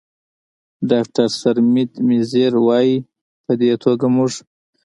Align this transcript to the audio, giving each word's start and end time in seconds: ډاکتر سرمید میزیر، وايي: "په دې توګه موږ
ډاکتر 0.91 1.27
سرمید 1.41 1.91
میزیر، 2.07 2.53
وايي: 2.65 2.95
"په 3.43 3.51
دې 3.59 3.71
توګه 3.83 4.05
موږ 4.15 4.31